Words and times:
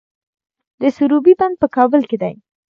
د 0.81 0.83
سروبي 0.95 1.33
بند 1.39 1.55
په 1.61 1.67
کابل 1.75 2.01
کې 2.09 2.17
دی 2.23 2.33